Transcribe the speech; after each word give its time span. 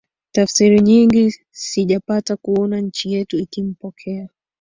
tafsiri 0.31 0.79
nyingi 0.81 1.35
Sijapata 1.51 2.35
kuona 2.37 2.81
nchi 2.81 3.13
yetu 3.13 3.37
ikimpokea 3.39 4.29